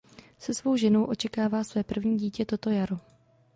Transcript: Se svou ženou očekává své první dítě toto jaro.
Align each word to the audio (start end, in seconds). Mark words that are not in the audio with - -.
Se 0.37 0.53
svou 0.53 0.75
ženou 0.75 1.03
očekává 1.03 1.63
své 1.63 1.83
první 1.83 2.17
dítě 2.17 2.45
toto 2.45 2.69
jaro. 2.69 2.97